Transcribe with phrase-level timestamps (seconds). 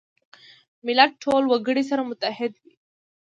[0.85, 2.73] ملت ټول وګړي سره متحد وي.